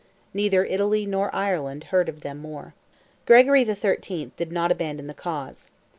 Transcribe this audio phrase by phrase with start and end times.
[0.33, 2.73] Neither Italy nor Ireland heard of them more.
[3.27, 4.31] Gregory XIII.
[4.35, 5.69] did not abandon the cause.